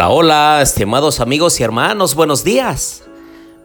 [0.00, 3.04] Hola, hola, estimados amigos y hermanos, buenos días.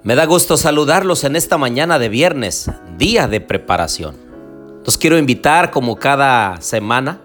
[0.04, 4.18] Me da gusto saludarlos en esta mañana de viernes, día de preparación.
[4.84, 7.21] Los quiero invitar como cada semana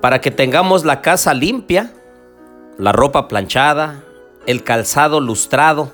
[0.00, 1.92] para que tengamos la casa limpia,
[2.78, 4.02] la ropa planchada,
[4.46, 5.92] el calzado lustrado,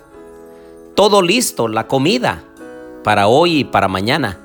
[0.94, 2.44] todo listo, la comida
[3.02, 4.38] para hoy y para mañana,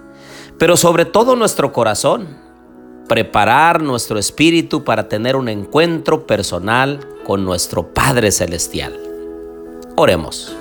[0.58, 2.45] pero sobre todo nuestro corazón,
[3.08, 9.00] preparar nuestro espíritu para tener un encuentro personal con nuestro Padre Celestial.
[9.96, 10.56] Oremos.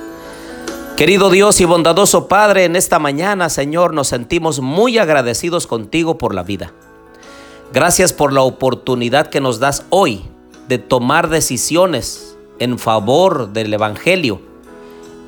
[0.96, 6.34] Querido Dios y bondadoso Padre, en esta mañana, Señor, nos sentimos muy agradecidos contigo por
[6.34, 6.72] la vida.
[7.72, 10.22] Gracias por la oportunidad que nos das hoy
[10.68, 14.40] de tomar decisiones en favor del Evangelio,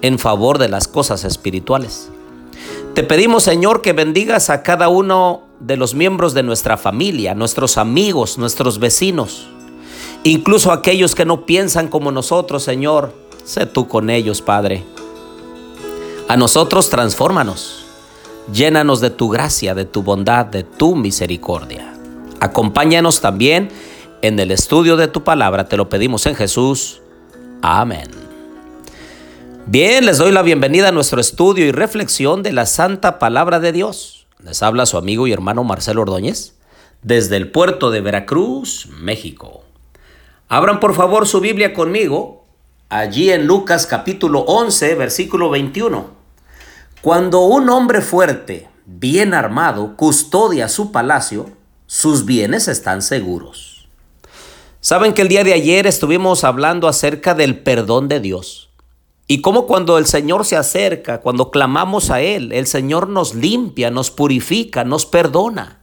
[0.02, 2.10] en favor de las cosas espirituales.
[2.94, 7.78] Te pedimos, Señor, que bendigas a cada uno de los miembros de nuestra familia, nuestros
[7.78, 9.48] amigos, nuestros vecinos,
[10.24, 13.12] incluso aquellos que no piensan como nosotros, Señor.
[13.44, 14.84] Sé tú con ellos, Padre.
[16.28, 17.84] A nosotros transfórmanos.
[18.52, 21.94] Llénanos de tu gracia, de tu bondad, de tu misericordia.
[22.40, 23.70] Acompáñanos también
[24.22, 25.68] en el estudio de tu palabra.
[25.68, 27.00] Te lo pedimos en Jesús.
[27.62, 28.08] Amén.
[29.66, 33.72] Bien, les doy la bienvenida a nuestro estudio y reflexión de la Santa Palabra de
[33.72, 34.15] Dios.
[34.46, 36.54] Les habla su amigo y hermano Marcelo Ordóñez
[37.02, 39.64] desde el puerto de Veracruz, México.
[40.48, 42.44] Abran por favor su Biblia conmigo
[42.88, 46.10] allí en Lucas capítulo 11, versículo 21.
[47.00, 51.50] Cuando un hombre fuerte, bien armado, custodia su palacio,
[51.86, 53.88] sus bienes están seguros.
[54.78, 58.70] Saben que el día de ayer estuvimos hablando acerca del perdón de Dios.
[59.28, 63.90] Y como cuando el Señor se acerca, cuando clamamos a Él, el Señor nos limpia,
[63.90, 65.80] nos purifica, nos perdona.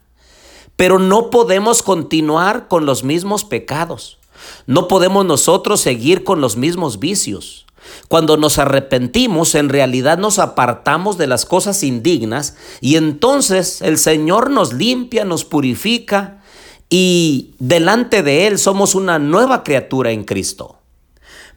[0.78, 4.18] Pero no podemos continuar con los mismos pecados.
[4.66, 7.66] No podemos nosotros seguir con los mismos vicios.
[8.08, 14.50] Cuando nos arrepentimos, en realidad nos apartamos de las cosas indignas y entonces el Señor
[14.50, 16.42] nos limpia, nos purifica
[16.90, 20.78] y delante de Él somos una nueva criatura en Cristo.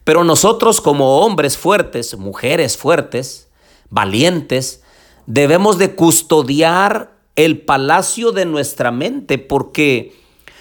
[0.06, 3.49] Pero nosotros como hombres fuertes, mujeres fuertes,
[3.91, 4.84] valientes,
[5.27, 10.15] debemos de custodiar el palacio de nuestra mente porque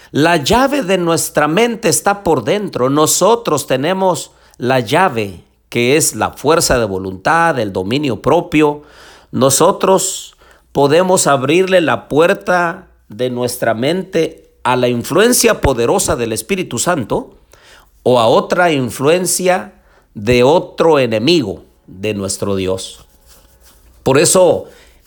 [0.09, 2.89] la llave de nuestra mente está por dentro.
[2.89, 8.81] Nosotros tenemos la llave que es la fuerza de voluntad, el dominio propio.
[9.31, 10.35] Nosotros
[10.71, 17.35] podemos abrirle la puerta de nuestra mente a la influencia poderosa del Espíritu Santo
[18.07, 19.73] o a otra influencia
[20.13, 23.03] de otro enemigo de nuestro Dios.
[24.03, 24.65] Por eso,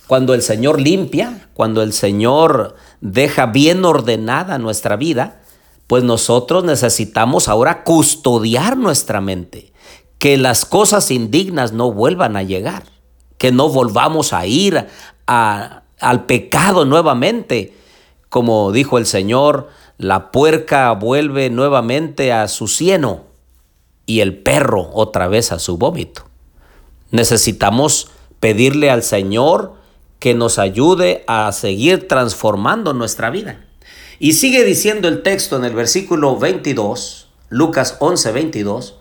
[0.09, 5.43] cuando el Señor limpia, cuando el Señor deja bien ordenada nuestra vida,
[5.87, 9.73] pues nosotros necesitamos ahora custodiar nuestra mente,
[10.19, 12.83] que las cosas indignas no vuelvan a llegar,
[13.39, 14.89] que no volvamos a ir
[15.27, 17.75] al pecado nuevamente,
[18.29, 23.25] como dijo el Señor, la puerca vuelve nuevamente a su cieno
[24.07, 26.25] y el perro otra vez a su vómito.
[27.11, 29.75] Necesitamos pedirle al Señor
[30.21, 33.65] que nos ayude a seguir transformando nuestra vida.
[34.21, 38.97] Y sigue diciendo el texto en el versículo 22, Lucas 11, 22,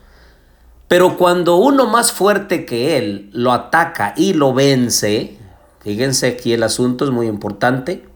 [0.88, 5.38] pero cuando uno más fuerte que él lo ataca y lo vence,
[5.80, 8.07] fíjense aquí el asunto es muy importante,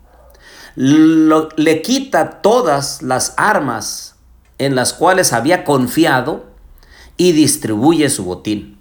[0.76, 4.16] le quita todas las armas
[4.58, 6.46] en las cuales había confiado
[7.18, 8.80] y distribuye su botín.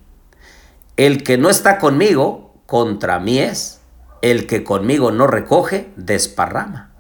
[0.97, 3.81] El que no está conmigo, contra mí es.
[4.23, 6.93] El que conmigo no recoge, desparrama.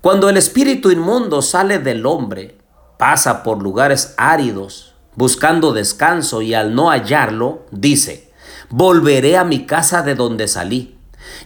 [0.00, 2.58] Cuando el espíritu inmundo sale del hombre,
[2.98, 8.32] pasa por lugares áridos, buscando descanso y al no hallarlo, dice,
[8.68, 10.93] volveré a mi casa de donde salí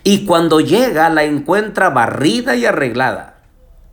[0.04, 3.42] y cuando llega la encuentra barrida y arreglada.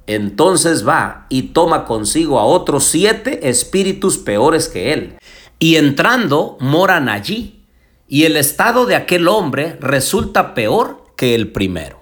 [0.07, 5.17] Entonces va y toma consigo a otros siete espíritus peores que él.
[5.57, 7.63] Y entrando moran allí.
[8.07, 11.99] Y el estado de aquel hombre resulta peor que el primero.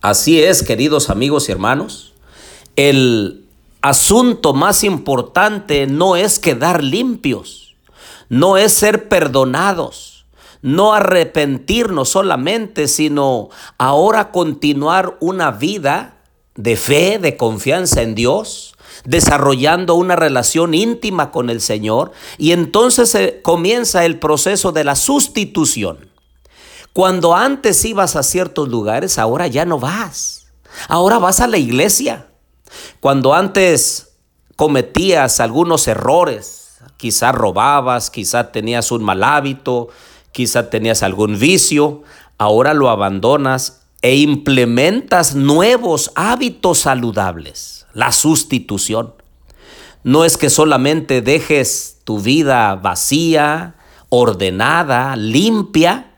[0.00, 2.14] Así es, queridos amigos y hermanos.
[2.74, 3.44] El
[3.82, 7.76] asunto más importante no es quedar limpios,
[8.28, 10.17] no es ser perdonados
[10.62, 16.16] no arrepentirnos solamente, sino ahora continuar una vida
[16.54, 18.74] de fe, de confianza en Dios,
[19.04, 24.96] desarrollando una relación íntima con el Señor y entonces se comienza el proceso de la
[24.96, 26.10] sustitución.
[26.92, 30.48] Cuando antes ibas a ciertos lugares, ahora ya no vas.
[30.88, 32.26] Ahora vas a la iglesia.
[32.98, 34.16] Cuando antes
[34.56, 39.88] cometías algunos errores, quizá robabas, quizá tenías un mal hábito,
[40.32, 42.02] quizá tenías algún vicio,
[42.38, 49.14] ahora lo abandonas e implementas nuevos hábitos saludables, la sustitución.
[50.04, 53.74] No es que solamente dejes tu vida vacía,
[54.08, 56.14] ordenada, limpia,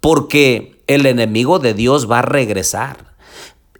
[0.00, 3.16] porque el enemigo de Dios va a regresar.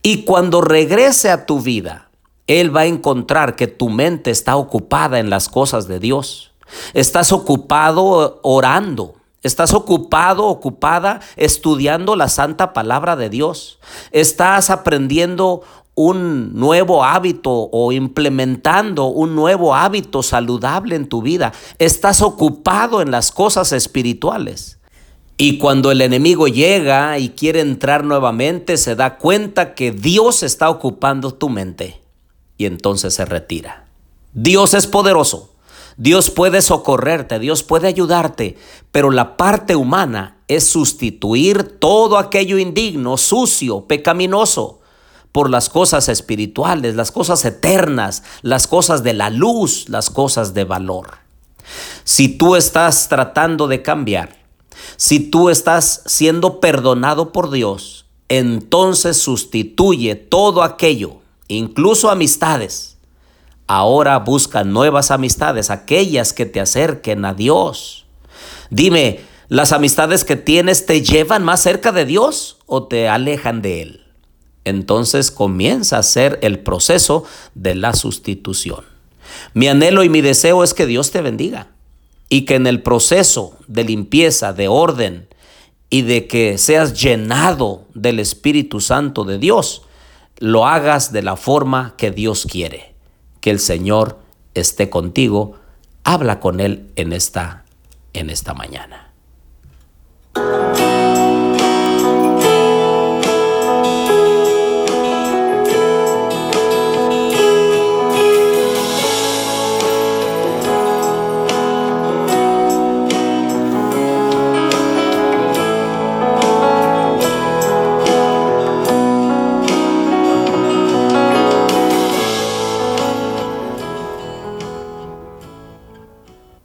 [0.03, 2.11] Y cuando regrese a tu vida,
[2.47, 6.53] Él va a encontrar que tu mente está ocupada en las cosas de Dios.
[6.93, 13.79] Estás ocupado orando, Estás ocupado, ocupada estudiando la santa palabra de Dios.
[14.11, 15.63] Estás aprendiendo
[15.95, 21.53] un nuevo hábito o implementando un nuevo hábito saludable en tu vida.
[21.79, 24.79] Estás ocupado en las cosas espirituales.
[25.37, 30.69] Y cuando el enemigo llega y quiere entrar nuevamente, se da cuenta que Dios está
[30.69, 32.01] ocupando tu mente.
[32.57, 33.87] Y entonces se retira.
[34.35, 35.53] Dios es poderoso
[35.99, 38.57] Dios puede socorrerte, Dios puede ayudarte,
[38.93, 44.79] pero la parte humana es sustituir todo aquello indigno, sucio, pecaminoso
[45.33, 50.63] por las cosas espirituales, las cosas eternas, las cosas de la luz, las cosas de
[50.63, 51.19] valor.
[52.05, 54.37] Si tú estás tratando de cambiar,
[54.97, 61.17] si tú estás siendo perdonado por Dios, entonces sustituye todo aquello,
[61.49, 62.98] incluso amistades,
[63.71, 68.07] Ahora busca nuevas amistades, aquellas que te acerquen a Dios.
[68.71, 73.83] Dime, ¿las amistades que tienes te llevan más cerca de Dios o te alejan de
[73.83, 74.07] Él?
[74.65, 77.25] Entonces comienza a ser el proceso
[77.55, 78.87] de la sustitución.
[79.53, 81.69] Mi anhelo y mi deseo es que Dios te bendiga
[82.31, 85.29] y que en el proceso de limpieza, de orden
[85.91, 89.83] y de que seas llenado del Espíritu Santo de Dios,
[90.39, 92.98] lo hagas de la forma que Dios quiere
[93.41, 94.19] que el Señor
[94.55, 95.57] esté contigo.
[96.05, 97.65] Habla con Él en esta,
[98.13, 99.08] en esta mañana.